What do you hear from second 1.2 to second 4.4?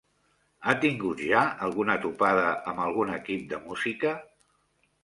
ja alguna topada amb algun equip de música?